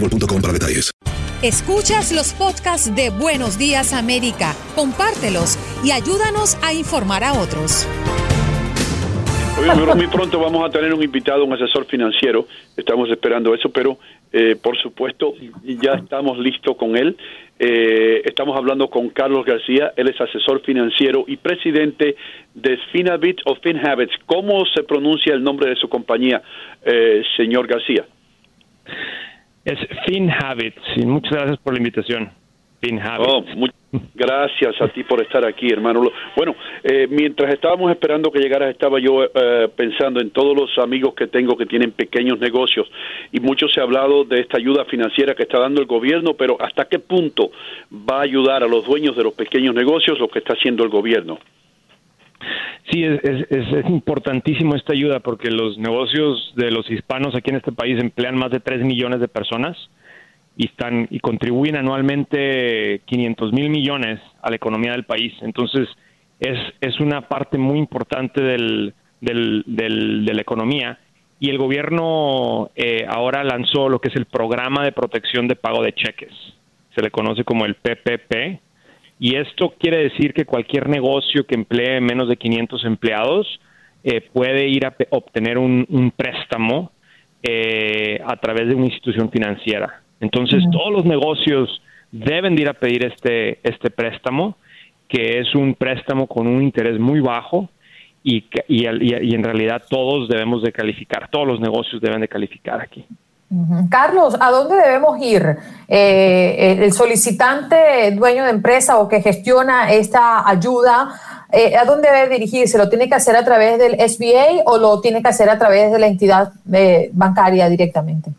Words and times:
boostmobile.com 0.00 0.40
para 0.40 0.52
detalles. 0.52 0.90
Escuchas 1.42 2.12
los 2.12 2.32
podcasts 2.32 2.92
de 2.94 3.10
Buenos 3.10 3.58
Días 3.58 3.92
América, 3.92 4.54
compártelos 4.74 5.56
y 5.84 5.92
ayúdanos 5.92 6.58
a 6.62 6.72
informar 6.72 7.22
a 7.22 7.34
otros. 7.34 7.86
Oye, 9.60 9.94
muy 9.94 10.06
pronto 10.06 10.38
vamos 10.38 10.64
a 10.64 10.70
tener 10.70 10.94
un 10.94 11.02
invitado, 11.02 11.44
un 11.44 11.52
asesor 11.52 11.84
financiero. 11.86 12.46
Estamos 12.76 13.08
esperando 13.10 13.54
eso, 13.54 13.70
pero 13.70 13.98
eh, 14.32 14.56
por 14.60 14.76
supuesto 14.78 15.34
ya 15.64 15.94
estamos 15.94 16.38
listos 16.38 16.76
con 16.76 16.96
él. 16.96 17.16
Eh, 17.58 18.22
estamos 18.24 18.56
hablando 18.56 18.88
con 18.88 19.08
Carlos 19.08 19.44
García, 19.44 19.92
él 19.96 20.08
es 20.08 20.20
asesor 20.20 20.62
financiero 20.62 21.24
y 21.26 21.36
presidente 21.36 22.16
de 22.54 22.78
Finabit 22.92 23.38
o 23.46 23.56
FinHabits. 23.56 24.14
¿Cómo 24.26 24.64
se 24.74 24.84
pronuncia 24.84 25.34
el 25.34 25.42
nombre 25.42 25.70
de 25.70 25.76
su 25.76 25.88
compañía, 25.88 26.40
eh, 26.84 27.22
señor 27.36 27.66
García? 27.66 28.04
Es 29.64 29.78
FinHabits 30.06 30.82
y 30.96 31.06
muchas 31.06 31.32
gracias 31.32 31.58
por 31.58 31.74
la 31.74 31.78
invitación. 31.78 32.30
FinHabits. 32.80 33.28
Oh, 33.28 33.44
gracias 34.14 34.80
a 34.80 34.88
ti 34.88 35.02
por 35.04 35.20
estar 35.22 35.44
aquí, 35.44 35.68
hermano. 35.70 36.02
Bueno, 36.36 36.54
eh, 36.84 37.06
mientras 37.10 37.52
estábamos 37.52 37.90
esperando 37.90 38.30
que 38.30 38.38
llegaras, 38.38 38.70
estaba 38.70 39.00
yo 39.00 39.24
eh, 39.24 39.68
pensando 39.74 40.20
en 40.20 40.30
todos 40.30 40.56
los 40.56 40.78
amigos 40.78 41.14
que 41.14 41.26
tengo 41.26 41.56
que 41.56 41.66
tienen 41.66 41.92
pequeños 41.92 42.38
negocios 42.38 42.88
y 43.32 43.40
mucho 43.40 43.66
se 43.68 43.80
ha 43.80 43.84
hablado 43.84 44.24
de 44.24 44.40
esta 44.40 44.58
ayuda 44.58 44.84
financiera 44.84 45.34
que 45.34 45.42
está 45.42 45.58
dando 45.58 45.80
el 45.80 45.86
gobierno, 45.86 46.34
pero 46.34 46.56
¿hasta 46.60 46.86
qué 46.86 46.98
punto 46.98 47.50
va 47.92 48.18
a 48.18 48.22
ayudar 48.22 48.62
a 48.62 48.68
los 48.68 48.86
dueños 48.86 49.16
de 49.16 49.24
los 49.24 49.34
pequeños 49.34 49.74
negocios 49.74 50.18
lo 50.18 50.28
que 50.28 50.40
está 50.40 50.52
haciendo 50.52 50.84
el 50.84 50.90
gobierno? 50.90 51.38
Sí, 52.90 53.04
es, 53.04 53.20
es, 53.22 53.88
importantísimo 53.90 54.74
esta 54.74 54.92
ayuda 54.92 55.20
porque 55.20 55.50
los 55.50 55.76
negocios 55.78 56.52
de 56.56 56.70
los 56.70 56.90
hispanos 56.90 57.34
aquí 57.34 57.50
en 57.50 57.56
este 57.56 57.72
país 57.72 57.98
emplean 58.00 58.36
más 58.36 58.50
de 58.50 58.60
3 58.60 58.82
millones 58.84 59.20
de 59.20 59.28
personas 59.28 59.76
y 60.56 60.66
están 60.66 61.06
y 61.10 61.20
contribuyen 61.20 61.76
anualmente 61.76 63.02
500 63.04 63.52
mil 63.52 63.68
millones 63.70 64.20
a 64.42 64.50
la 64.50 64.56
economía 64.56 64.92
del 64.92 65.04
país. 65.04 65.32
Entonces, 65.42 65.88
es, 66.40 66.58
es 66.80 66.98
una 67.00 67.28
parte 67.28 67.58
muy 67.58 67.78
importante 67.78 68.42
del, 68.42 68.94
del, 69.20 69.64
del- 69.66 70.24
de 70.24 70.34
la 70.34 70.40
economía. 70.40 70.98
Y 71.40 71.50
el 71.50 71.58
gobierno 71.58 72.70
eh, 72.74 73.06
ahora 73.08 73.44
lanzó 73.44 73.88
lo 73.88 74.00
que 74.00 74.08
es 74.08 74.16
el 74.16 74.24
programa 74.26 74.82
de 74.84 74.92
protección 74.92 75.46
de 75.46 75.54
pago 75.56 75.82
de 75.82 75.92
cheques. 75.92 76.32
Se 76.94 77.02
le 77.02 77.10
conoce 77.10 77.44
como 77.44 77.64
el 77.64 77.74
PPP. 77.76 78.60
Y 79.20 79.36
esto 79.36 79.74
quiere 79.78 79.98
decir 80.04 80.32
que 80.32 80.44
cualquier 80.44 80.88
negocio 80.88 81.44
que 81.46 81.54
emplee 81.56 82.00
menos 82.00 82.28
de 82.28 82.36
500 82.36 82.84
empleados 82.84 83.60
eh, 84.04 84.20
puede 84.32 84.68
ir 84.68 84.86
a 84.86 84.94
obtener 85.10 85.58
un, 85.58 85.84
un 85.88 86.10
préstamo 86.12 86.92
eh, 87.42 88.20
a 88.24 88.36
través 88.36 88.68
de 88.68 88.74
una 88.74 88.86
institución 88.86 89.30
financiera. 89.30 90.02
Entonces, 90.20 90.62
todos 90.72 90.92
los 90.92 91.04
negocios 91.04 91.82
deben 92.10 92.54
de 92.56 92.62
ir 92.62 92.68
a 92.68 92.74
pedir 92.74 93.04
este, 93.04 93.58
este 93.62 93.90
préstamo, 93.90 94.56
que 95.08 95.38
es 95.40 95.54
un 95.54 95.74
préstamo 95.74 96.26
con 96.26 96.46
un 96.46 96.62
interés 96.62 96.98
muy 96.98 97.20
bajo 97.20 97.68
y, 98.24 98.44
y- 98.68 98.86
y 98.86 99.34
en 99.34 99.42
realidad 99.44 99.82
todos 99.88 100.28
debemos 100.28 100.62
de 100.62 100.72
calificar, 100.72 101.28
todos 101.30 101.46
los 101.46 101.60
negocios 101.60 102.00
deben 102.00 102.20
de 102.20 102.28
calificar 102.28 102.80
aquí. 102.80 103.04
Carlos, 103.88 104.36
¿a 104.40 104.50
dónde 104.50 104.76
debemos 104.76 105.18
ir? 105.22 105.42
Eh, 105.88 106.76
el 106.82 106.92
solicitante 106.92 108.10
dueño 108.12 108.44
de 108.44 108.50
empresa 108.50 108.98
o 108.98 109.08
que 109.08 109.22
gestiona 109.22 109.90
esta 109.90 110.46
ayuda, 110.46 111.08
eh, 111.50 111.74
¿a 111.74 111.86
dónde 111.86 112.10
debe 112.10 112.34
dirigirse? 112.34 112.76
¿Lo 112.76 112.90
tiene 112.90 113.08
que 113.08 113.14
hacer 113.14 113.36
a 113.36 113.44
través 113.44 113.78
del 113.78 113.98
SBA 113.98 114.64
o 114.66 114.76
lo 114.76 115.00
tiene 115.00 115.22
que 115.22 115.28
hacer 115.28 115.48
a 115.48 115.58
través 115.58 115.90
de 115.90 115.98
la 115.98 116.06
entidad 116.08 116.52
eh, 116.70 117.08
bancaria 117.14 117.70
directamente? 117.70 118.30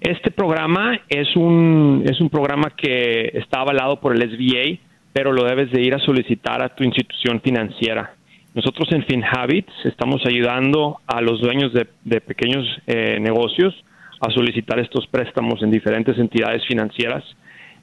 Este 0.00 0.30
programa 0.30 0.98
es 1.10 1.36
un, 1.36 2.02
es 2.08 2.18
un 2.20 2.30
programa 2.30 2.72
que 2.74 3.30
está 3.34 3.60
avalado 3.60 4.00
por 4.00 4.16
el 4.16 4.22
SBA, 4.22 4.80
pero 5.12 5.30
lo 5.32 5.44
debes 5.44 5.70
de 5.70 5.82
ir 5.82 5.94
a 5.94 5.98
solicitar 5.98 6.62
a 6.62 6.70
tu 6.74 6.84
institución 6.84 7.38
financiera. 7.42 8.14
Nosotros 8.54 8.88
en 8.92 9.04
FinHabits 9.04 9.72
estamos 9.84 10.22
ayudando 10.26 11.00
a 11.06 11.20
los 11.20 11.40
dueños 11.40 11.72
de, 11.74 11.86
de 12.04 12.20
pequeños 12.22 12.66
eh, 12.86 13.18
negocios 13.20 13.74
a 14.22 14.30
solicitar 14.30 14.78
estos 14.78 15.06
préstamos 15.08 15.62
en 15.62 15.70
diferentes 15.70 16.16
entidades 16.16 16.64
financieras. 16.66 17.24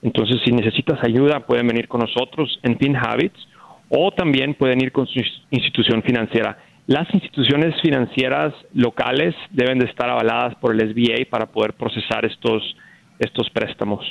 Entonces, 0.01 0.37
si 0.45 0.53
necesitas 0.53 0.97
ayuda, 1.03 1.45
pueden 1.45 1.67
venir 1.67 1.89
con 1.89 1.99
nosotros 1.99 2.59
en 2.63 2.77
FinHabits 2.77 3.39
o 3.89 4.11
también 4.11 4.53
pueden 4.53 4.81
ir 4.81 4.93
con 4.93 5.05
su 5.05 5.19
institución 5.51 6.01
financiera. 6.01 6.57
Las 6.87 7.13
instituciones 7.13 7.75
financieras 7.81 8.53
locales 8.73 9.35
deben 9.51 9.79
de 9.79 9.85
estar 9.85 10.09
avaladas 10.09 10.55
por 10.55 10.73
el 10.73 10.79
SBA 10.79 11.29
para 11.29 11.45
poder 11.47 11.73
procesar 11.73 12.23
estos, 12.23 12.63
estos 13.19 13.49
préstamos. 13.49 14.05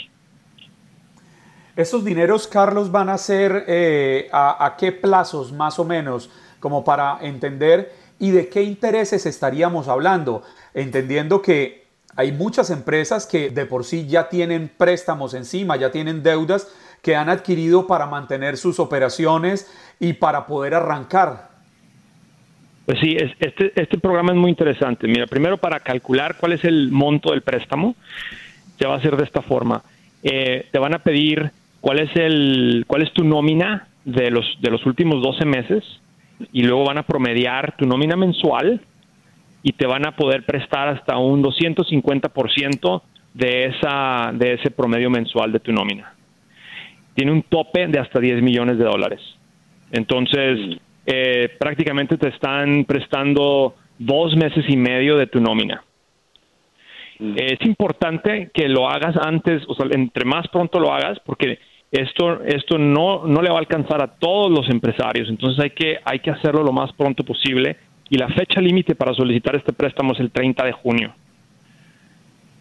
¿Estos 1.77 2.05
dineros, 2.05 2.47
Carlos, 2.47 2.93
van 2.93 3.09
a 3.09 3.17
ser 3.17 3.65
eh, 3.69 4.29
a, 4.33 4.67
a 4.67 4.77
qué 4.77 4.93
plazos 4.93 5.51
más 5.51 5.79
o 5.79 5.85
menos, 5.85 6.31
como 6.61 6.85
para 6.85 7.19
entender 7.23 7.91
y 8.19 8.33
de 8.33 8.49
qué 8.49 8.63
intereses 8.65 9.25
estaríamos 9.25 9.89
hablando? 9.89 10.43
Entendiendo 10.75 11.41
que 11.41 11.88
hay 12.17 12.33
muchas 12.33 12.71
empresas 12.71 13.27
que 13.27 13.51
de 13.51 13.67
por 13.67 13.85
sí 13.85 14.07
ya 14.07 14.29
tienen 14.29 14.71
préstamos 14.77 15.35
encima, 15.35 15.77
ya 15.77 15.91
tienen 15.91 16.23
deudas 16.23 16.69
que 17.03 17.15
han 17.15 17.29
adquirido 17.29 17.87
para 17.87 18.07
mantener 18.07 18.57
sus 18.57 18.81
operaciones 18.81 19.71
y 20.01 20.15
para 20.15 20.47
poder 20.47 20.75
arrancar. 20.75 21.49
Pues 22.87 22.99
sí, 23.01 23.17
es- 23.19 23.33
este, 23.39 23.73
este 23.81 23.99
programa 23.99 24.33
es 24.33 24.39
muy 24.39 24.51
interesante. 24.51 25.07
Mira, 25.07 25.27
primero 25.27 25.59
para 25.59 25.79
calcular 25.81 26.37
cuál 26.39 26.55
es 26.55 26.65
el 26.65 26.91
monto 26.91 27.31
del 27.31 27.43
préstamo, 27.43 27.95
se 28.79 28.87
va 28.87 28.95
a 28.95 28.99
hacer 28.99 29.17
de 29.17 29.25
esta 29.25 29.43
forma. 29.43 29.83
Eh, 30.23 30.67
te 30.73 30.79
van 30.79 30.95
a 30.95 30.99
pedir 31.01 31.51
cuál 31.81 32.01
es 32.01 32.11
el, 32.17 32.85
cuál 32.89 33.03
es 33.03 33.13
tu 33.13 33.25
nómina 33.25 33.89
de 34.05 34.31
los 34.31 34.45
de 34.61 34.71
los 34.71 34.85
últimos 34.87 35.23
12 35.23 35.45
meses 35.45 35.85
y 36.53 36.63
luego 36.63 36.85
van 36.87 36.99
a 36.99 37.03
promediar 37.03 37.77
tu 37.77 37.85
nómina 37.87 38.17
mensual 38.17 38.81
y 39.63 39.73
te 39.73 39.87
van 39.87 40.07
a 40.07 40.17
poder 40.17 40.45
prestar 40.45 40.89
hasta 40.89 41.17
un 41.19 41.43
250% 41.43 43.03
de 43.35 43.67
esa 43.67 44.31
de 44.33 44.55
ese 44.55 44.71
promedio 44.71 45.11
mensual 45.11 45.53
de 45.53 45.61
tu 45.61 45.73
nómina. 45.73 46.15
Tiene 47.15 47.33
un 47.33 47.43
tope 47.43 47.87
de 47.89 47.99
hasta 47.99 48.21
10 48.21 48.43
millones 48.43 48.79
de 48.79 48.85
dólares. 48.85 49.21
Entonces, 49.91 50.79
eh, 51.07 51.49
prácticamente 51.59 52.17
te 52.17 52.29
están 52.29 52.85
prestando 52.85 53.75
dos 53.99 54.37
meses 54.37 54.65
y 54.69 54.77
medio 54.77 55.17
de 55.17 55.27
tu 55.27 55.41
nómina. 55.41 55.83
es 57.19 57.61
importante 57.63 58.51
que 58.55 58.69
lo 58.69 58.89
hagas 58.89 59.17
antes, 59.17 59.65
o 59.67 59.75
sea, 59.75 59.87
entre 59.91 60.25
más 60.25 60.47
pronto 60.49 60.79
lo 60.79 60.93
hagas, 60.93 61.19
porque 61.27 61.59
esto, 61.91 62.45
esto 62.45 62.79
no, 62.79 63.27
no 63.27 63.43
le 63.43 63.49
va 63.49 63.57
a 63.57 63.59
alcanzar 63.59 64.01
a 64.01 64.19
todos 64.19 64.53
los 64.53 64.71
empresarios, 64.71 65.29
entonces 65.29 65.59
hay 65.65 65.71
que, 65.71 65.99
hay 66.05 66.21
que 66.21 66.31
hacerlo 66.31 66.63
lo 66.63 66.73
más 66.73 66.93
pronto 66.93 67.25
posible 67.25 67.77
y 68.11 68.17
la 68.17 68.29
fecha 68.29 68.61
límite 68.61 68.95
para 68.95 69.15
solicitar 69.15 69.57
este 69.57 69.73
préstamo 69.73 70.13
es 70.13 70.21
el 70.21 70.31
30 70.31 70.65
de 70.65 70.73
junio. 70.73 71.15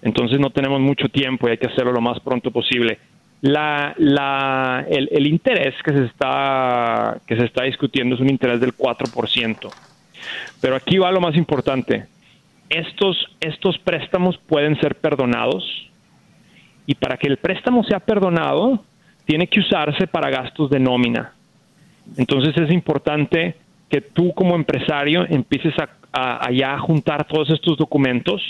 Entonces 0.01 0.39
no 0.39 0.49
tenemos 0.49 0.79
mucho 0.79 1.09
tiempo 1.09 1.47
y 1.47 1.51
hay 1.51 1.57
que 1.57 1.67
hacerlo 1.67 1.91
lo 1.91 2.01
más 2.01 2.19
pronto 2.19 2.51
posible. 2.51 2.99
La, 3.41 3.93
la, 3.97 4.85
el, 4.89 5.09
el, 5.11 5.27
interés 5.27 5.75
que 5.83 5.91
se, 5.91 6.05
está, 6.05 7.19
que 7.25 7.37
se 7.37 7.45
está 7.45 7.63
discutiendo 7.63 8.15
es 8.15 8.21
un 8.21 8.29
interés 8.29 8.59
del 8.59 8.75
4%. 8.75 9.73
Pero 10.59 10.75
aquí 10.75 10.97
va 10.97 11.11
lo 11.11 11.21
más 11.21 11.35
importante. 11.35 12.07
Estos, 12.69 13.15
estos 13.39 13.77
préstamos 13.79 14.37
pueden 14.37 14.79
ser 14.81 14.95
perdonados 14.95 15.63
y 16.85 16.95
para 16.95 17.17
que 17.17 17.27
el 17.27 17.37
préstamo 17.37 17.83
sea 17.83 17.99
perdonado 17.99 18.83
tiene 19.25 19.47
que 19.47 19.59
usarse 19.59 20.07
para 20.07 20.29
gastos 20.29 20.69
de 20.69 20.79
nómina. 20.79 21.33
Entonces 22.17 22.57
es 22.57 22.71
importante 22.71 23.55
que 23.89 24.01
tú 24.01 24.33
como 24.33 24.55
empresario 24.55 25.25
empieces 25.29 25.73
a, 25.79 25.89
a, 26.11 26.49
a 26.49 26.79
juntar 26.79 27.25
todos 27.25 27.49
estos 27.49 27.77
documentos 27.77 28.41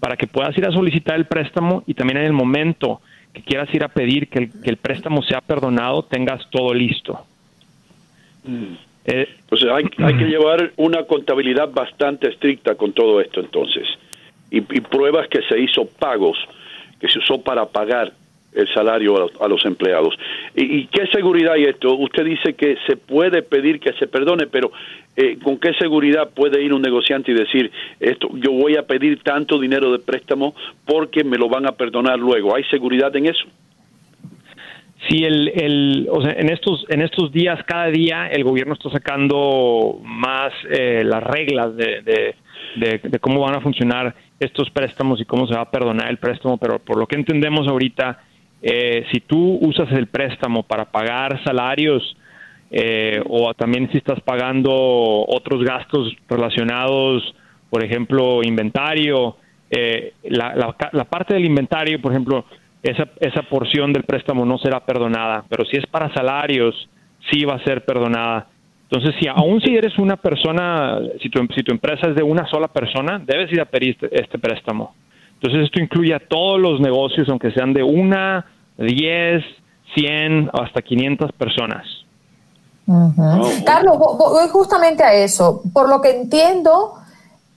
para 0.00 0.16
que 0.16 0.26
puedas 0.26 0.56
ir 0.58 0.66
a 0.66 0.72
solicitar 0.72 1.16
el 1.16 1.26
préstamo 1.26 1.84
y 1.86 1.94
también 1.94 2.18
en 2.18 2.24
el 2.24 2.32
momento 2.32 3.00
que 3.32 3.42
quieras 3.42 3.72
ir 3.74 3.84
a 3.84 3.88
pedir 3.88 4.28
que 4.28 4.38
el, 4.40 4.50
que 4.50 4.70
el 4.70 4.76
préstamo 4.76 5.22
sea 5.22 5.40
perdonado, 5.40 6.02
tengas 6.02 6.48
todo 6.50 6.74
listo. 6.74 7.24
Eh, 9.04 9.28
hay, 9.72 9.84
hay, 9.98 10.16
que 10.16 10.24
llevar 10.24 10.72
una 10.76 11.04
contabilidad 11.04 11.70
bastante 11.70 12.28
estricta 12.28 12.74
con 12.74 12.92
todo 12.92 13.20
esto 13.20 13.40
entonces. 13.40 13.86
Y, 14.50 14.58
y, 14.58 14.80
pruebas 14.80 15.28
que 15.28 15.40
se 15.42 15.58
hizo 15.58 15.86
pagos, 15.86 16.36
que 17.00 17.08
se 17.08 17.18
usó 17.18 17.40
para 17.40 17.66
pagar 17.66 18.12
el 18.54 18.68
salario 18.74 19.16
a 19.16 19.20
los, 19.20 19.40
a 19.40 19.48
los 19.48 19.64
empleados. 19.64 20.14
¿Y, 20.54 20.80
¿Y, 20.80 20.86
qué 20.86 21.06
seguridad 21.06 21.54
hay 21.54 21.64
esto? 21.64 21.94
Usted 21.94 22.24
dice 22.24 22.54
que 22.54 22.76
se 22.86 22.96
puede 22.96 23.42
pedir 23.42 23.80
que 23.80 23.92
se 23.94 24.06
perdone, 24.06 24.46
pero 24.46 24.70
eh, 25.16 25.38
¿con 25.42 25.58
qué 25.58 25.72
seguridad 25.74 26.30
puede 26.34 26.62
ir 26.62 26.72
un 26.72 26.82
negociante 26.82 27.32
y 27.32 27.34
decir, 27.34 27.70
esto, 28.00 28.28
yo 28.34 28.52
voy 28.52 28.76
a 28.76 28.86
pedir 28.86 29.22
tanto 29.22 29.58
dinero 29.58 29.92
de 29.92 29.98
préstamo 29.98 30.54
porque 30.86 31.24
me 31.24 31.38
lo 31.38 31.48
van 31.48 31.66
a 31.66 31.72
perdonar 31.72 32.18
luego? 32.18 32.54
¿Hay 32.54 32.64
seguridad 32.64 33.14
en 33.16 33.26
eso? 33.26 33.44
Sí, 35.08 35.24
el, 35.24 35.48
el, 35.48 36.08
o 36.10 36.22
sea, 36.22 36.32
en 36.32 36.48
estos 36.48 36.86
en 36.88 37.02
estos 37.02 37.32
días, 37.32 37.58
cada 37.66 37.86
día, 37.86 38.28
el 38.28 38.44
gobierno 38.44 38.74
está 38.74 38.88
sacando 38.90 40.00
más 40.04 40.52
eh, 40.70 41.02
las 41.04 41.22
reglas 41.24 41.76
de, 41.76 42.02
de, 42.02 42.34
de, 42.76 43.00
de, 43.02 43.18
cómo 43.18 43.40
van 43.40 43.56
a 43.56 43.60
funcionar 43.60 44.14
estos 44.38 44.70
préstamos 44.70 45.20
y 45.20 45.24
cómo 45.24 45.48
se 45.48 45.54
va 45.54 45.62
a 45.62 45.70
perdonar 45.70 46.08
el 46.08 46.18
préstamo, 46.18 46.56
pero 46.56 46.78
por 46.78 46.98
lo 46.98 47.06
que 47.06 47.16
entendemos 47.16 47.66
ahorita, 47.66 48.20
eh, 48.62 49.04
si 49.12 49.20
tú 49.20 49.58
usas 49.60 49.90
el 49.92 50.06
préstamo 50.06 50.62
para 50.62 50.84
pagar 50.84 51.42
salarios 51.44 52.16
eh, 52.70 53.22
o 53.28 53.52
también 53.54 53.90
si 53.90 53.98
estás 53.98 54.20
pagando 54.20 54.72
otros 54.72 55.64
gastos 55.64 56.14
relacionados, 56.28 57.34
por 57.68 57.84
ejemplo, 57.84 58.42
inventario, 58.42 59.36
eh, 59.70 60.14
la, 60.24 60.54
la, 60.54 60.76
la 60.92 61.04
parte 61.04 61.34
del 61.34 61.44
inventario, 61.44 62.00
por 62.00 62.12
ejemplo, 62.12 62.44
esa, 62.82 63.08
esa 63.20 63.42
porción 63.42 63.92
del 63.92 64.04
préstamo 64.04 64.44
no 64.44 64.58
será 64.58 64.80
perdonada, 64.84 65.44
pero 65.48 65.64
si 65.64 65.76
es 65.76 65.86
para 65.86 66.12
salarios, 66.14 66.88
sí 67.30 67.44
va 67.44 67.54
a 67.54 67.64
ser 67.64 67.84
perdonada. 67.84 68.48
Entonces, 68.90 69.14
si 69.20 69.26
aún 69.28 69.60
si 69.60 69.74
eres 69.74 69.98
una 69.98 70.16
persona, 70.16 70.98
si 71.20 71.30
tu, 71.30 71.40
si 71.54 71.62
tu 71.62 71.72
empresa 71.72 72.08
es 72.08 72.14
de 72.14 72.22
una 72.22 72.46
sola 72.46 72.68
persona, 72.68 73.18
debes 73.24 73.50
ir 73.52 73.60
a 73.60 73.64
pedir 73.64 73.96
este, 74.00 74.08
este 74.20 74.38
préstamo. 74.38 74.94
Entonces, 75.42 75.66
esto 75.66 75.80
incluye 75.80 76.14
a 76.14 76.20
todos 76.20 76.60
los 76.60 76.80
negocios, 76.80 77.28
aunque 77.28 77.50
sean 77.50 77.72
de 77.72 77.82
una, 77.82 78.46
diez, 78.78 79.42
cien, 79.92 80.48
hasta 80.52 80.80
500 80.80 81.32
personas. 81.32 81.84
Uh 82.86 83.10
-huh. 83.10 83.64
Carlos, 83.64 83.98
voy 83.98 84.48
justamente 84.48 85.02
a 85.02 85.14
eso. 85.14 85.62
Por 85.72 85.88
lo 85.88 86.00
que 86.00 86.10
entiendo, 86.10 86.94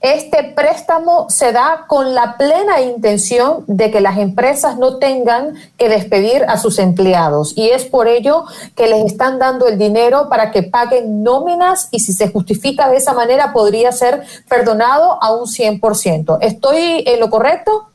este 0.06 0.52
préstamo 0.54 1.26
se 1.28 1.52
da 1.52 1.84
con 1.86 2.14
la 2.14 2.36
plena 2.36 2.80
intención 2.80 3.64
de 3.66 3.90
que 3.90 4.00
las 4.00 4.18
empresas 4.18 4.78
no 4.78 4.98
tengan 4.98 5.54
que 5.78 5.88
despedir 5.88 6.44
a 6.48 6.56
sus 6.58 6.78
empleados 6.78 7.56
y 7.56 7.70
es 7.70 7.84
por 7.84 8.06
ello 8.06 8.44
que 8.76 8.86
les 8.86 9.04
están 9.04 9.38
dando 9.38 9.66
el 9.66 9.78
dinero 9.78 10.28
para 10.28 10.50
que 10.50 10.62
paguen 10.62 11.22
nóminas 11.22 11.88
y 11.92 12.00
si 12.00 12.12
se 12.12 12.30
justifica 12.30 12.88
de 12.88 12.96
esa 12.96 13.14
manera 13.14 13.52
podría 13.52 13.92
ser 13.92 14.22
perdonado 14.48 15.22
a 15.22 15.34
un 15.34 15.46
100%. 15.46 16.38
¿Estoy 16.40 17.02
en 17.06 17.20
lo 17.20 17.28
correcto? 17.28 17.90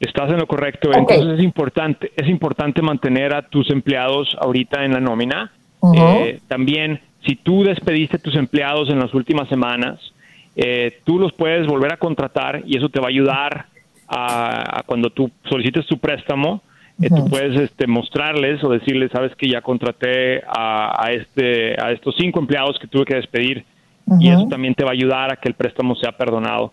Estás 0.00 0.30
en 0.30 0.38
lo 0.38 0.46
correcto. 0.46 0.90
Okay. 0.90 1.00
Entonces 1.00 1.38
es 1.38 1.44
importante, 1.44 2.12
es 2.16 2.28
importante 2.28 2.82
mantener 2.82 3.34
a 3.34 3.42
tus 3.48 3.70
empleados 3.70 4.28
ahorita 4.40 4.84
en 4.84 4.92
la 4.92 5.00
nómina. 5.00 5.52
Uh 5.80 5.92
-huh. 5.92 6.20
eh, 6.20 6.40
también, 6.48 7.00
si 7.26 7.34
tú 7.34 7.64
despediste 7.64 8.16
a 8.16 8.20
tus 8.20 8.36
empleados 8.36 8.88
en 8.90 9.00
las 9.00 9.12
últimas 9.14 9.48
semanas, 9.48 9.98
eh, 10.60 10.98
tú 11.04 11.20
los 11.20 11.32
puedes 11.32 11.68
volver 11.68 11.92
a 11.92 11.98
contratar 11.98 12.62
y 12.66 12.76
eso 12.76 12.88
te 12.88 12.98
va 12.98 13.06
a 13.06 13.10
ayudar 13.10 13.66
a, 14.08 14.80
a 14.80 14.82
cuando 14.82 15.10
tú 15.10 15.30
solicites 15.48 15.86
tu 15.86 15.98
préstamo. 15.98 16.62
Eh, 17.00 17.08
tú 17.08 17.26
puedes 17.30 17.60
este, 17.60 17.86
mostrarles 17.86 18.62
o 18.64 18.68
decirles, 18.68 19.12
sabes 19.12 19.32
que 19.36 19.48
ya 19.48 19.60
contraté 19.60 20.42
a, 20.44 21.00
a, 21.00 21.12
este, 21.12 21.80
a 21.80 21.92
estos 21.92 22.16
cinco 22.18 22.40
empleados 22.40 22.76
que 22.80 22.88
tuve 22.88 23.04
que 23.04 23.14
despedir 23.14 23.64
y 24.18 24.30
eso 24.30 24.48
también 24.48 24.74
te 24.74 24.82
va 24.82 24.90
a 24.90 24.94
ayudar 24.94 25.32
a 25.32 25.36
que 25.36 25.48
el 25.48 25.54
préstamo 25.54 25.94
sea 25.94 26.10
perdonado. 26.10 26.72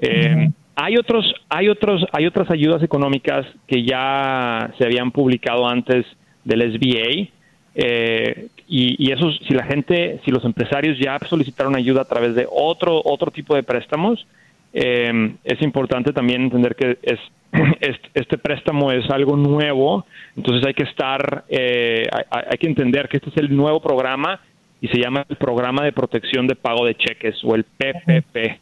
Eh. 0.00 0.50
Hay 0.76 0.96
otros, 0.96 1.34
hay 1.48 1.68
otros, 1.68 2.06
hay 2.12 2.26
otras 2.26 2.50
ayudas 2.50 2.82
económicas 2.82 3.46
que 3.66 3.82
ya 3.84 4.70
se 4.78 4.84
habían 4.84 5.10
publicado 5.10 5.66
antes 5.66 6.06
del 6.44 6.72
SBA. 6.72 7.28
Eh, 7.78 8.48
y, 8.68 9.12
eso, 9.12 9.30
si 9.46 9.54
la 9.54 9.64
gente, 9.64 10.20
si 10.24 10.30
los 10.30 10.44
empresarios 10.44 10.98
ya 10.98 11.18
solicitaron 11.28 11.76
ayuda 11.76 12.02
a 12.02 12.08
través 12.08 12.34
de 12.34 12.46
otro, 12.50 13.00
otro 13.04 13.30
tipo 13.30 13.54
de 13.54 13.62
préstamos, 13.62 14.26
eh, 14.72 15.34
es 15.44 15.62
importante 15.62 16.12
también 16.12 16.42
entender 16.42 16.74
que 16.74 16.98
es, 17.02 17.20
este, 17.80 18.10
este, 18.14 18.38
préstamo 18.38 18.90
es 18.90 19.08
algo 19.10 19.36
nuevo, 19.36 20.04
entonces 20.36 20.66
hay 20.66 20.74
que 20.74 20.84
estar, 20.84 21.44
eh, 21.48 22.06
hay, 22.10 22.42
hay, 22.50 22.58
que 22.58 22.66
entender 22.66 23.08
que 23.08 23.18
este 23.18 23.30
es 23.30 23.36
el 23.36 23.54
nuevo 23.54 23.80
programa 23.80 24.40
y 24.80 24.88
se 24.88 24.98
llama 24.98 25.24
el 25.28 25.36
Programa 25.36 25.84
de 25.84 25.92
Protección 25.92 26.46
de 26.46 26.56
Pago 26.56 26.86
de 26.86 26.94
Cheques 26.94 27.36
o 27.44 27.54
el 27.54 27.64
PPP. 27.64 28.58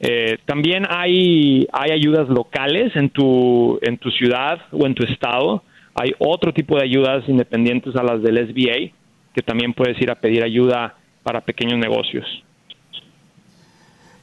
Eh, 0.00 0.38
también 0.44 0.84
hay, 0.88 1.66
hay 1.72 1.90
ayudas 1.90 2.28
locales 2.28 2.94
en 2.94 3.10
tu, 3.10 3.78
en 3.82 3.98
tu 3.98 4.10
ciudad 4.10 4.60
o 4.72 4.86
en 4.86 4.94
tu 4.94 5.04
estado. 5.04 5.62
Hay 6.00 6.14
otro 6.20 6.54
tipo 6.54 6.76
de 6.76 6.84
ayudas 6.84 7.28
independientes 7.28 7.96
a 7.96 8.04
las 8.04 8.22
del 8.22 8.38
SBA 8.48 8.94
que 9.34 9.42
también 9.42 9.74
puedes 9.74 10.00
ir 10.00 10.12
a 10.12 10.14
pedir 10.14 10.44
ayuda 10.44 10.94
para 11.24 11.40
pequeños 11.40 11.76
negocios. 11.76 12.24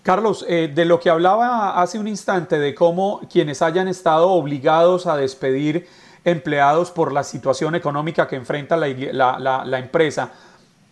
Carlos, 0.02 0.46
eh, 0.48 0.72
de 0.74 0.86
lo 0.86 1.02
que 1.02 1.10
hablaba 1.10 1.82
hace 1.82 2.00
un 2.00 2.08
instante, 2.08 2.60
de 2.60 2.74
cómo 2.74 3.22
quienes 3.30 3.62
hayan 3.62 3.90
estado 3.90 4.30
obligados 4.30 5.06
a 5.06 5.18
despedir 5.18 5.88
empleados 6.24 6.92
por 6.92 7.12
la 7.12 7.24
situación 7.24 7.76
económica 7.76 8.28
que 8.28 8.38
enfrenta 8.38 8.78
la, 8.78 9.80
empresa 9.80 10.32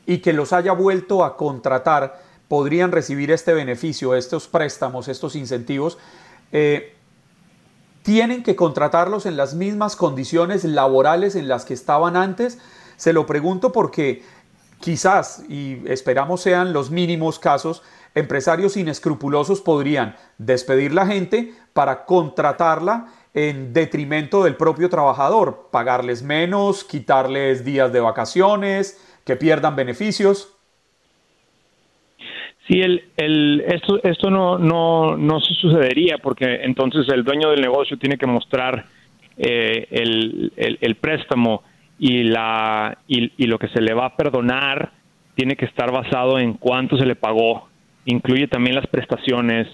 y 0.06 0.18
que 0.18 0.34
los 0.34 0.52
haya 0.52 0.74
vuelto 0.74 1.24
a 1.24 1.38
contratar, 1.38 2.20
podrían 2.50 2.92
recibir 2.92 3.32
este 3.32 3.54
beneficio, 3.54 4.16
estos 4.16 4.48
préstamos, 4.48 5.08
estos 5.08 5.36
incentivos. 5.38 5.98
Eh, 6.52 6.94
tienen 8.04 8.44
que 8.44 8.56
contratarlos 8.56 9.26
en 9.26 9.38
las 9.38 9.56
mismas 9.56 9.96
condiciones 9.96 10.64
laborales 10.64 11.36
en 11.36 11.48
las 11.48 11.66
que 11.66 11.74
estaban 11.74 12.16
antes 12.16 12.60
se 12.98 13.14
lo 13.14 13.26
pregunto 13.26 13.72
porque 13.72 14.24
quizás, 14.80 15.44
y 15.50 15.82
esperamos 15.88 16.42
sean 16.42 16.74
los 16.74 16.92
mínimos 16.92 17.40
casos, 17.40 17.84
empresarios 18.16 18.78
inescrupulosos 18.78 19.62
podrían 19.62 20.16
despedir 20.38 20.94
la 20.94 21.06
gente 21.06 21.54
para 21.74 22.06
contratarla 22.06 23.08
en 23.34 23.74
detrimento 23.74 24.44
del 24.44 24.56
propio 24.56 24.90
trabajador, 24.90 25.70
pagarles 25.72 26.22
menos, 26.22 26.84
quitarles 26.84 27.66
días 27.66 27.92
de 27.92 28.00
vacaciones, 28.00 29.00
que 29.24 29.36
pierdan 29.36 29.76
beneficios. 29.76 30.54
Sí, 32.67 32.79
el, 32.79 33.03
el, 33.17 33.63
esto, 33.67 34.01
esto 34.03 34.29
no, 34.29 34.58
no, 34.58 35.17
no 35.17 35.39
sucedería 35.41 36.17
porque 36.20 36.62
entonces 36.63 37.05
el 37.10 37.24
dueño 37.24 37.50
del 37.50 37.62
negocio 37.62 37.98
tiene 37.98 38.17
que 38.17 38.25
mostrar 38.25 38.86
eh, 39.38 39.88
el, 39.91 40.53
el, 40.55 40.77
el 40.79 40.96
préstamo 40.96 41.63
y, 42.00 42.24
la, 42.24 42.98
y, 43.08 43.32
y, 43.38 43.48
lo 43.48 43.60
que 43.60 43.67
se 43.70 43.82
le 43.82 43.93
va 43.93 44.05
a 44.05 44.15
perdonar 44.15 44.91
tiene 45.36 45.55
que 45.55 45.65
estar 45.65 45.91
basado 45.91 46.39
en 46.39 46.53
cuánto 46.53 46.98
se 46.98 47.05
le 47.05 47.15
pagó. 47.15 47.67
Incluye 48.05 48.48
también 48.48 48.75
las 48.75 48.88
prestaciones, 48.88 49.67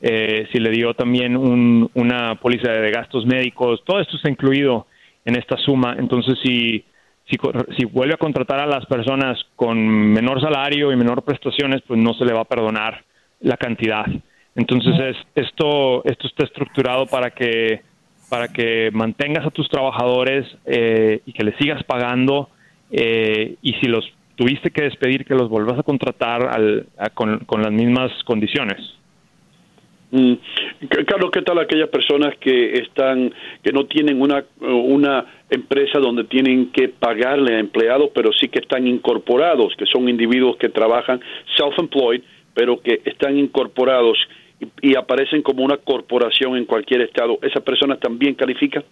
eh, 0.00 0.48
si 0.52 0.58
le 0.58 0.70
dio 0.70 0.94
también 0.94 1.36
un, 1.36 1.90
una 1.94 2.36
póliza 2.36 2.72
de 2.72 2.90
gastos 2.90 3.24
médicos, 3.24 3.82
todo 3.84 4.00
esto 4.00 4.16
está 4.16 4.30
incluido 4.30 4.86
en 5.24 5.36
esta 5.36 5.56
suma. 5.58 5.94
Entonces, 5.98 6.38
si, 6.42 6.84
si, 7.28 7.36
si 7.76 7.84
vuelve 7.84 8.14
a 8.14 8.18
contratar 8.18 8.60
a 8.60 8.66
las 8.66 8.86
personas 8.86 9.38
con 9.56 9.78
menor 9.78 10.40
salario 10.40 10.92
y 10.92 10.96
menor 10.96 11.22
prestaciones, 11.22 11.82
pues 11.86 12.00
no 12.00 12.14
se 12.14 12.24
le 12.24 12.32
va 12.32 12.40
a 12.40 12.44
perdonar 12.44 13.04
la 13.40 13.56
cantidad. 13.56 14.06
Entonces 14.54 14.94
es, 15.00 15.16
esto, 15.34 16.04
esto 16.04 16.26
está 16.26 16.44
estructurado 16.44 17.06
para 17.06 17.30
que, 17.30 17.82
para 18.28 18.48
que 18.48 18.90
mantengas 18.92 19.46
a 19.46 19.50
tus 19.50 19.68
trabajadores 19.68 20.46
eh, 20.66 21.20
y 21.24 21.32
que 21.32 21.44
les 21.44 21.56
sigas 21.56 21.82
pagando 21.84 22.50
eh, 22.90 23.56
y 23.62 23.72
si 23.74 23.86
los 23.86 24.04
tuviste 24.36 24.70
que 24.70 24.82
despedir, 24.82 25.24
que 25.24 25.34
los 25.34 25.48
vuelvas 25.48 25.78
a 25.78 25.82
contratar 25.82 26.48
al, 26.48 26.86
con, 27.14 27.40
con 27.40 27.62
las 27.62 27.72
mismas 27.72 28.10
condiciones. 28.24 28.78
Mm. 30.12 30.34
Carlos, 31.06 31.30
¿qué 31.32 31.40
tal 31.40 31.58
aquellas 31.58 31.88
personas 31.88 32.36
que 32.38 32.74
están, 32.74 33.32
que 33.62 33.72
no 33.72 33.86
tienen 33.86 34.20
una, 34.20 34.44
una 34.60 35.24
empresa 35.48 35.98
donde 35.98 36.24
tienen 36.24 36.70
que 36.70 36.90
pagarle 36.90 37.56
a 37.56 37.58
empleados, 37.60 38.10
pero 38.14 38.30
sí 38.38 38.48
que 38.48 38.58
están 38.58 38.86
incorporados, 38.86 39.74
que 39.76 39.86
son 39.86 40.10
individuos 40.10 40.58
que 40.58 40.68
trabajan 40.68 41.18
self-employed, 41.56 42.22
pero 42.52 42.80
que 42.82 43.00
están 43.06 43.38
incorporados 43.38 44.18
y, 44.82 44.94
aparecen 44.94 45.40
como 45.40 45.64
una 45.64 45.78
corporación 45.78 46.58
en 46.58 46.66
cualquier 46.66 47.00
estado? 47.00 47.38
¿Esas 47.40 47.62
personas 47.62 47.98
también 47.98 48.34
califican? 48.34 48.84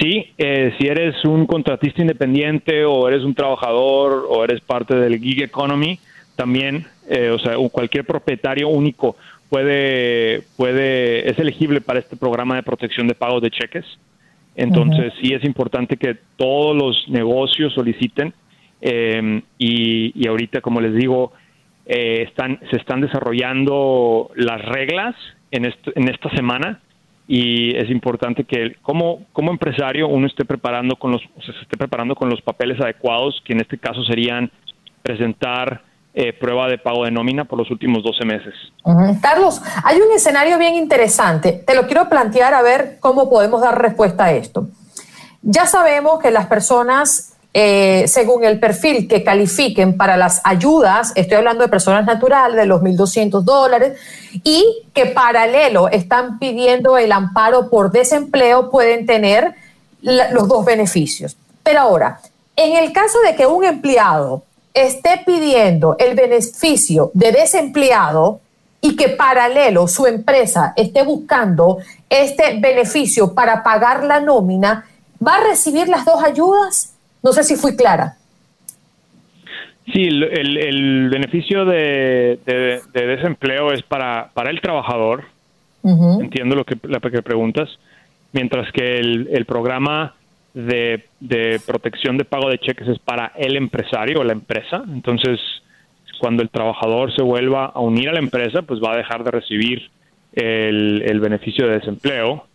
Sí, 0.00 0.26
eh, 0.36 0.74
si 0.76 0.88
eres 0.88 1.24
un 1.24 1.46
contratista 1.46 2.02
independiente 2.02 2.84
o 2.84 3.08
eres 3.08 3.22
un 3.22 3.32
trabajador 3.32 4.26
o 4.28 4.42
eres 4.42 4.60
parte 4.60 4.96
del 4.96 5.20
gig 5.20 5.44
economy, 5.44 6.00
también, 6.34 6.84
eh, 7.08 7.30
o 7.30 7.38
sea, 7.38 7.54
cualquier 7.70 8.04
propietario 8.04 8.66
único 8.66 9.16
puede, 9.54 10.42
puede, 10.56 11.30
es 11.30 11.38
elegible 11.38 11.80
para 11.80 12.00
este 12.00 12.16
programa 12.16 12.56
de 12.56 12.64
protección 12.64 13.06
de 13.06 13.14
pagos 13.14 13.40
de 13.40 13.52
cheques. 13.52 13.84
Entonces, 14.56 15.12
sí 15.20 15.32
es 15.32 15.44
importante 15.44 15.96
que 15.96 16.16
todos 16.36 16.76
los 16.76 17.08
negocios 17.08 17.72
soliciten 17.72 18.34
em, 18.80 19.42
y, 19.56 20.26
ahorita, 20.26 20.60
como 20.60 20.80
les 20.80 20.92
digo, 20.96 21.32
eh, 21.86 22.24
están, 22.26 22.58
se 22.68 22.78
están 22.78 23.00
desarrollando 23.00 24.32
las 24.34 24.60
reglas 24.60 25.14
en, 25.52 25.66
en 25.66 26.08
esta 26.08 26.30
semana 26.30 26.80
y 27.28 27.76
es 27.76 27.88
importante 27.90 28.42
que 28.42 28.74
como, 28.82 29.24
como 29.32 29.52
empresario 29.52 30.08
uno 30.08 30.26
esté 30.26 30.44
preparando 30.44 30.96
con 30.96 31.12
los, 31.12 31.22
se 31.46 31.52
esté 31.62 31.76
preparando 31.76 32.16
con 32.16 32.28
los 32.28 32.42
papeles 32.42 32.80
adecuados, 32.80 33.40
que 33.44 33.52
en 33.52 33.60
este 33.60 33.78
caso 33.78 34.02
serían 34.02 34.50
presentar 35.04 35.82
eh, 36.16 36.32
prueba 36.32 36.68
de 36.68 36.78
pago 36.78 37.04
de 37.04 37.10
nómina 37.10 37.44
por 37.44 37.58
los 37.58 37.68
últimos 37.72 38.04
12 38.04 38.24
meses. 38.24 38.54
Carlos, 39.20 39.60
hay 39.82 40.00
un 40.00 40.12
escenario 40.14 40.58
bien 40.58 40.76
interesante. 40.76 41.64
Te 41.66 41.74
lo 41.74 41.86
quiero 41.86 42.08
plantear 42.08 42.54
a 42.54 42.62
ver 42.62 42.98
cómo 43.00 43.28
podemos 43.28 43.60
dar 43.60 43.82
respuesta 43.82 44.26
a 44.26 44.32
esto. 44.32 44.68
Ya 45.42 45.66
sabemos 45.66 46.20
que 46.20 46.30
las 46.30 46.46
personas, 46.46 47.32
eh, 47.52 48.04
según 48.06 48.44
el 48.44 48.60
perfil 48.60 49.08
que 49.08 49.24
califiquen 49.24 49.96
para 49.96 50.16
las 50.16 50.40
ayudas, 50.44 51.12
estoy 51.16 51.38
hablando 51.38 51.64
de 51.64 51.68
personas 51.68 52.06
naturales, 52.06 52.56
de 52.58 52.66
los 52.66 52.80
1.200 52.80 53.42
dólares, 53.42 53.98
y 54.44 54.84
que 54.94 55.06
paralelo 55.06 55.88
están 55.88 56.38
pidiendo 56.38 56.96
el 56.96 57.10
amparo 57.10 57.68
por 57.68 57.90
desempleo, 57.90 58.70
pueden 58.70 59.04
tener 59.04 59.56
los 60.00 60.46
dos 60.46 60.64
beneficios. 60.64 61.36
Pero 61.64 61.80
ahora, 61.80 62.20
en 62.54 62.76
el 62.76 62.92
caso 62.92 63.18
de 63.26 63.34
que 63.34 63.46
un 63.46 63.64
empleado 63.64 64.44
esté 64.74 65.22
pidiendo 65.24 65.96
el 65.98 66.16
beneficio 66.16 67.12
de 67.14 67.30
desempleado 67.30 68.40
y 68.80 68.96
que 68.96 69.10
paralelo 69.10 69.88
su 69.88 70.06
empresa 70.06 70.74
esté 70.76 71.04
buscando 71.04 71.78
este 72.10 72.58
beneficio 72.60 73.34
para 73.34 73.62
pagar 73.62 74.04
la 74.04 74.20
nómina, 74.20 74.84
¿va 75.26 75.36
a 75.36 75.44
recibir 75.48 75.88
las 75.88 76.04
dos 76.04 76.22
ayudas? 76.22 76.94
No 77.22 77.32
sé 77.32 77.44
si 77.44 77.56
fui 77.56 77.76
clara. 77.76 78.16
Sí, 79.92 80.02
el, 80.02 81.08
beneficio 81.08 81.64
de, 81.64 82.38
desempleo 82.92 83.72
es 83.72 83.82
para, 83.82 84.30
para 84.34 84.50
el 84.50 84.60
trabajador. 84.60 85.24
Entiendo 85.82 86.56
lo 86.56 86.64
que, 86.64 86.76
lo 86.82 87.00
que 87.00 87.22
preguntas. 87.22 87.68
Mientras 88.32 88.72
que 88.72 88.98
el, 88.98 89.28
el 89.30 89.44
programa 89.44 90.14
de, 90.54 91.60
protección 91.66 92.16
de 92.16 92.24
pago 92.24 92.48
de 92.48 92.58
cheques 92.58 92.88
es 92.88 92.98
para 93.00 93.32
el 93.36 93.56
empresario 93.56 94.20
o 94.20 94.24
la 94.24 94.32
empresa. 94.32 94.82
Entonces, 94.86 95.40
cuando 96.20 96.42
el 96.42 96.50
trabajador 96.50 97.14
se 97.14 97.22
vuelva 97.22 97.66
a 97.66 97.80
unir 97.80 98.08
a 98.08 98.12
la 98.12 98.20
empresa, 98.20 98.62
pues 98.62 98.80
va 98.80 98.92
a 98.92 98.96
dejar 98.96 99.24
de 99.24 99.30
recibir 99.32 99.90
el, 100.32 101.20
beneficio 101.20 101.66
de 101.66 101.78
desempleo. 101.78 102.46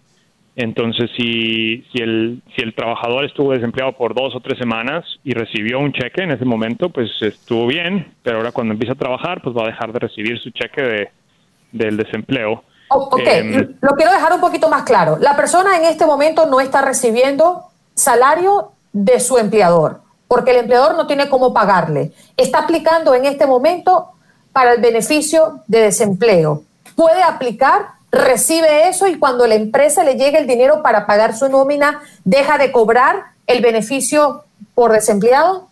Entonces, 0.56 1.10
si, 1.16 1.86
si, 1.92 2.02
el, 2.02 2.42
si 2.56 2.62
el 2.62 2.74
trabajador 2.74 3.26
estuvo 3.26 3.52
desempleado 3.54 3.94
por 3.94 4.14
dos 4.14 4.36
o 4.36 4.40
tres 4.42 4.58
semanas 4.58 5.06
y 5.24 5.34
recibió 5.34 5.80
un 5.80 5.94
cheque 5.94 6.24
en 6.24 6.32
ese 6.32 6.44
momento, 6.44 6.90
pues 6.90 7.10
estuvo 7.22 7.68
bien, 7.68 8.14
pero 8.24 8.38
ahora 8.38 8.52
cuando 8.52 8.74
empieza 8.74 8.94
a 8.94 8.98
trabajar, 8.98 9.42
pues 9.42 9.56
va 9.56 9.64
a 9.64 9.68
dejar 9.68 9.94
de 9.94 10.00
recibir 10.00 10.38
su 10.40 10.50
cheque 10.50 10.82
de, 10.82 11.10
del 11.72 11.96
desempleo. 11.96 12.64
ok, 12.90 13.22
em, 13.26 13.76
lo 13.80 13.92
quiero 13.96 14.12
dejar 14.12 14.34
un 14.34 14.42
poquito 14.42 14.70
más 14.70 14.84
claro. 14.84 15.18
La 15.22 15.38
persona 15.38 15.78
en 15.78 15.86
este 15.86 16.06
momento 16.06 16.46
no 16.46 16.60
está 16.60 16.82
recibiendo 16.82 17.69
salario 18.00 18.72
de 18.94 19.20
su 19.20 19.38
empleador, 19.38 20.02
porque 20.28 20.52
el 20.52 20.58
empleador 20.58 20.96
no 20.96 21.08
tiene 21.08 21.30
cómo 21.30 21.54
pagarle. 21.54 22.12
Está 22.38 22.60
aplicando 22.60 23.14
en 23.14 23.26
este 23.26 23.46
momento 23.46 24.10
para 24.52 24.74
el 24.74 24.82
beneficio 24.82 25.62
de 25.68 25.82
desempleo. 25.82 26.64
Puede 26.96 27.22
aplicar, 27.22 27.88
recibe 28.12 28.88
eso 28.90 29.08
y 29.08 29.18
cuando 29.18 29.46
la 29.46 29.56
empresa 29.56 30.04
le 30.04 30.16
llegue 30.16 30.40
el 30.40 30.48
dinero 30.48 30.82
para 30.82 31.06
pagar 31.06 31.36
su 31.36 31.50
nómina, 31.50 32.02
deja 32.24 32.58
de 32.58 32.72
cobrar 32.72 33.26
el 33.48 33.62
beneficio 33.62 34.44
por 34.74 34.92
desempleado. 34.92 35.68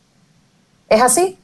¿Es 0.89 1.01
así? 1.01 1.37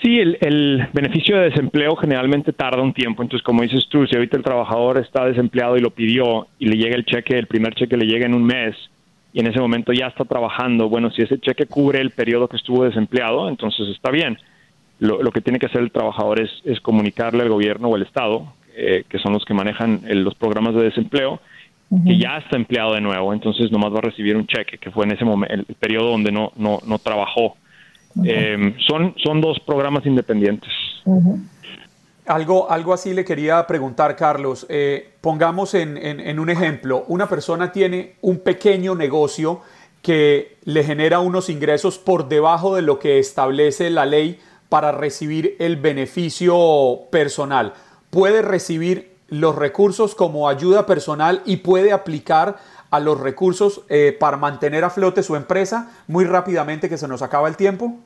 Sí, 0.00 0.20
el, 0.20 0.38
el, 0.40 0.88
beneficio 0.92 1.36
de 1.36 1.50
desempleo 1.50 1.96
generalmente 1.96 2.52
tarda 2.52 2.82
un 2.82 2.92
tiempo. 2.92 3.22
Entonces, 3.22 3.44
como 3.44 3.62
dices 3.62 3.88
tú, 3.88 4.06
si 4.06 4.14
ahorita 4.14 4.36
el 4.36 4.44
trabajador 4.44 4.98
está 4.98 5.24
desempleado 5.24 5.76
y 5.76 5.80
lo 5.80 5.90
pidió 5.90 6.46
y 6.60 6.66
le 6.66 6.76
llega 6.76 6.94
el 6.94 7.04
cheque, 7.04 7.36
el 7.36 7.48
primer 7.48 7.74
cheque 7.74 7.96
le 7.96 8.06
llega 8.06 8.26
en 8.26 8.34
un 8.34 8.44
mes, 8.44 8.76
y 9.32 9.40
en 9.40 9.46
ese 9.46 9.60
momento 9.60 9.92
ya 9.92 10.06
está 10.06 10.24
trabajando, 10.24 10.88
bueno, 10.88 11.10
si 11.10 11.22
ese 11.22 11.38
cheque 11.38 11.66
cubre 11.66 12.00
el 12.00 12.10
periodo 12.10 12.48
que 12.48 12.56
estuvo 12.56 12.84
desempleado, 12.84 13.48
entonces 13.48 13.88
está 13.88 14.10
bien. 14.10 14.38
Lo, 15.00 15.22
lo 15.22 15.30
que 15.30 15.40
tiene 15.40 15.58
que 15.58 15.66
hacer 15.66 15.82
el 15.82 15.92
trabajador 15.92 16.40
es, 16.40 16.50
es 16.64 16.80
comunicarle 16.80 17.42
al 17.42 17.48
gobierno 17.48 17.88
o 17.88 17.94
al 17.94 18.02
Estado, 18.02 18.52
eh, 18.76 19.04
que 19.08 19.18
son 19.18 19.32
los 19.32 19.44
que 19.44 19.54
manejan 19.54 20.02
los 20.06 20.34
programas 20.34 20.74
de 20.74 20.84
desempleo, 20.84 21.40
que 22.06 22.18
ya 22.18 22.36
está 22.38 22.56
empleado 22.56 22.94
de 22.94 23.00
nuevo, 23.00 23.32
entonces 23.32 23.72
nomás 23.72 23.92
va 23.92 23.98
a 23.98 24.02
recibir 24.02 24.36
un 24.36 24.46
cheque, 24.46 24.76
que 24.76 24.90
fue 24.90 25.06
en 25.06 25.12
ese 25.12 25.24
momento, 25.24 25.54
el, 25.54 25.64
periodo 25.76 26.10
donde 26.10 26.30
no, 26.30 26.52
no, 26.56 26.80
no 26.86 26.98
trabajó. 26.98 27.56
Eh, 28.24 28.74
son, 28.86 29.14
son 29.16 29.40
dos 29.40 29.58
programas 29.60 30.04
independientes. 30.04 30.70
Algo, 32.28 32.70
algo 32.70 32.92
así 32.92 33.14
le 33.14 33.24
quería 33.24 33.66
preguntar, 33.66 34.14
Carlos. 34.14 34.66
Eh, 34.68 35.14
pongamos 35.22 35.72
en, 35.72 36.38
un 36.38 36.50
ejemplo, 36.50 37.04
una 37.08 37.26
persona 37.26 37.72
tiene 37.72 38.16
un 38.20 38.40
pequeño 38.40 38.94
negocio 38.94 39.62
que 40.02 40.58
le 40.64 40.84
genera 40.84 41.20
unos 41.20 41.48
ingresos 41.48 41.96
por 41.96 42.28
debajo 42.28 42.76
de 42.76 42.82
lo 42.82 42.98
que 42.98 43.18
establece 43.18 43.88
la 43.88 44.04
ley 44.04 44.38
para 44.68 44.92
recibir 44.92 45.56
el 45.58 45.76
beneficio 45.76 47.00
personal. 47.10 47.72
Puede 48.10 48.42
recibir 48.42 49.16
los 49.28 49.56
recursos 49.56 50.14
como 50.14 50.50
ayuda 50.50 50.84
personal 50.84 51.40
y 51.46 51.58
puede 51.58 51.92
aplicar 51.92 52.58
a 52.90 53.00
los 53.00 53.18
recursos 53.18 53.82
eh, 53.88 54.14
para 54.20 54.36
mantener 54.36 54.84
a 54.84 54.90
flote 54.90 55.22
su 55.22 55.34
empresa 55.34 55.92
muy 56.06 56.26
rápidamente 56.26 56.90
que 56.90 56.98
se 56.98 57.08
nos 57.08 57.22
acaba 57.22 57.48
el 57.48 57.56
tiempo. 57.56 57.96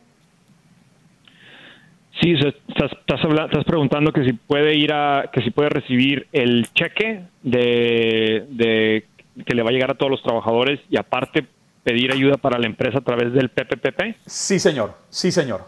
Sí, 2.23 2.35
estás, 2.35 2.93
estás, 2.93 3.64
preguntando 3.64 4.12
que 4.12 4.25
si 4.25 4.33
puede 4.33 4.76
ir 4.76 4.93
a, 4.93 5.29
que 5.33 5.43
si 5.43 5.50
puede 5.50 5.71
recibir 5.71 6.29
el 6.31 6.69
cheque 6.73 7.25
de, 7.43 9.05
que 9.45 9.55
le 9.55 9.62
va 9.64 9.71
a 9.71 9.73
llegar 9.73 9.91
a 9.91 9.95
todos 9.95 10.12
los 10.12 10.23
trabajadores 10.23 10.79
y 10.88 10.97
aparte 10.97 11.45
pedir 11.83 12.12
ayuda 12.12 12.37
para 12.37 12.61
la 12.61 12.67
empresa 12.67 12.99
a 12.99 13.00
través 13.00 13.33
del 13.33 13.49
PPPP. 13.49 14.19
Sí, 14.25 14.61
señor. 14.61 14.95
Sí, 15.11 15.33
señor. 15.33 15.64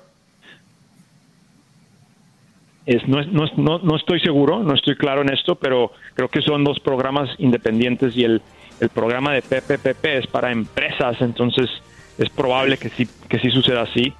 Es, 2.87 3.09
no, 3.09 3.21
no, 3.57 3.79
no, 3.81 3.97
estoy 3.97 4.21
seguro, 4.21 4.63
no 4.63 4.75
estoy 4.75 4.95
claro 4.95 5.23
en 5.23 5.33
esto, 5.33 5.57
pero 5.57 5.91
creo 6.15 6.29
que 6.29 6.41
son 6.41 6.63
dos 6.63 6.79
programas 6.79 7.31
independientes 7.39 8.17
y 8.17 8.23
el, 8.23 8.41
el 8.79 8.91
programa 8.91 9.33
de 9.33 9.43
PPPP 9.43 10.05
es 10.05 10.27
para 10.29 10.53
empresas, 10.53 11.21
entonces 11.21 11.69
es 12.17 12.29
probable 12.29 12.77
que 12.77 12.91
sí, 12.91 13.09
que 13.29 13.41
sí 13.41 13.51
suceda 13.51 13.83
así 13.83 14.15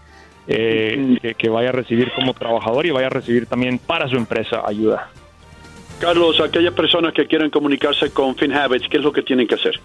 eh, 0.47 1.35
que, 1.39 1.49
vaya 1.49 1.71
a 1.71 1.73
recibir 1.73 2.13
como 2.13 2.35
trabajador 2.35 2.87
y 2.87 2.91
vaya 2.91 3.07
a 3.07 3.11
recibir 3.11 3.47
también 3.47 3.79
para 3.79 4.09
su 4.09 4.17
empresa 4.17 4.63
ayuda. 4.67 5.11
Carlos, 5.99 6.41
aquellas 6.41 6.75
personas 6.75 7.15
que 7.15 7.27
quieren 7.27 7.51
comunicarse 7.51 8.11
con 8.11 8.37
FinHabits, 8.37 8.89
¿qué 8.89 8.99
es 8.99 9.03
lo 9.03 9.13
que 9.13 9.23
tienen 9.23 9.47
que 9.47 9.55
hacer? 9.55 9.81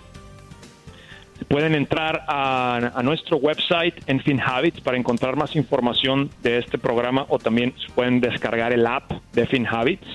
Pueden 1.48 1.74
entrar 1.74 2.26
a, 2.28 3.02
nuestro 3.04 3.38
website 3.38 3.96
en 4.08 4.20
FinHabits 4.20 4.82
para 4.82 4.98
encontrar 4.98 5.36
más 5.36 5.56
información 5.56 6.30
de 6.44 6.58
este 6.58 6.78
programa 6.78 7.26
o 7.30 7.40
también 7.40 7.74
pueden 7.96 8.20
descargar 8.20 8.74
el 8.74 8.86
app 8.86 9.12
de 9.34 9.48
FinHabits 9.48 10.08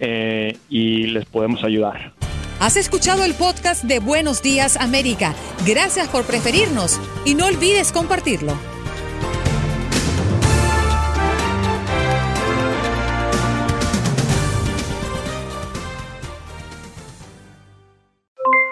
eh, 0.00 0.56
y 0.68 1.06
les 1.06 1.24
podemos 1.26 1.62
ayudar. 1.62 2.12
Has 2.58 2.76
escuchado 2.76 3.24
el 3.24 3.34
podcast 3.34 3.84
de 3.84 4.00
Buenos 4.00 4.42
Días 4.42 4.76
América. 4.76 5.34
Gracias 5.66 6.08
por 6.08 6.24
preferirnos 6.24 7.00
y 7.24 7.34
no 7.34 7.46
olvides 7.46 7.92
compartirlo. 7.92 8.75